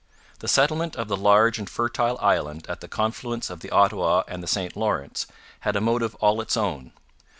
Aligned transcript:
The 0.39 0.47
settlement 0.47 0.95
of 0.95 1.09
the 1.09 1.15
large 1.15 1.59
and 1.59 1.69
fertile 1.69 2.17
island 2.19 2.65
at 2.67 2.81
the 2.81 2.87
confluence 2.87 3.51
of 3.51 3.59
the 3.59 3.69
Ottawa 3.69 4.23
and 4.27 4.41
the 4.41 4.47
St 4.47 4.75
Lawrence 4.75 5.27
had 5.59 5.75
a 5.75 5.79
motive 5.79 6.15
all 6.15 6.41
its 6.41 6.57
own. 6.57 6.91